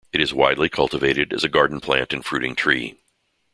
[0.11, 2.95] It is widely cultivated as a garden plant and fruiting tree.